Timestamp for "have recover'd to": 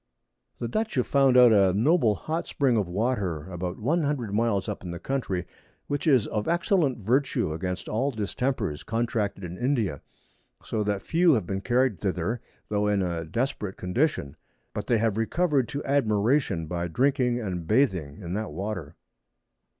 14.97-15.85